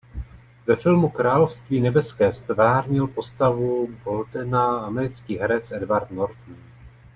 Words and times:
Ve 0.67 0.75
filmu 0.75 1.09
"Království 1.09 1.81
nebeské" 1.81 2.33
ztvárnil 2.33 3.07
postavu 3.07 3.89
Balduina 4.05 4.77
americký 4.79 5.37
herec 5.39 5.71
Edward 5.71 6.11
Norton. 6.11 6.55